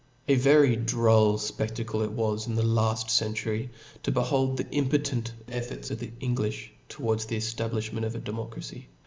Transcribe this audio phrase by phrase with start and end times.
[0.27, 3.69] A very droll fpedacle it was* in the lad century
[4.03, 8.87] (0 behold the impotent efforts of the Englifli towards the eftabliihment of democracy.